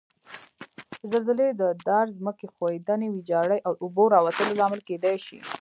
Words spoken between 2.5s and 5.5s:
ښویدنې، ویجاړي او اوبو راوتو لامل کېدای شي.